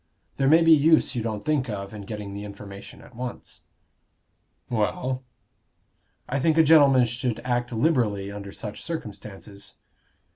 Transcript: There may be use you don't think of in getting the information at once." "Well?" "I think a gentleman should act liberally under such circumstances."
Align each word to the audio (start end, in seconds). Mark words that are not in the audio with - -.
There 0.37 0.47
may 0.47 0.63
be 0.63 0.71
use 0.71 1.13
you 1.13 1.21
don't 1.21 1.45
think 1.45 1.69
of 1.69 1.93
in 1.93 2.05
getting 2.07 2.33
the 2.33 2.43
information 2.43 3.01
at 3.03 3.15
once." 3.15 3.61
"Well?" 4.67 5.21
"I 6.27 6.39
think 6.39 6.57
a 6.57 6.63
gentleman 6.63 7.05
should 7.05 7.37
act 7.43 7.71
liberally 7.71 8.31
under 8.31 8.51
such 8.51 8.81
circumstances." 8.81 9.75